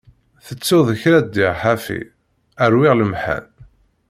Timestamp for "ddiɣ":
1.25-1.53